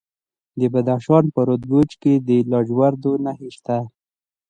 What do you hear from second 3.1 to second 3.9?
نښې شته.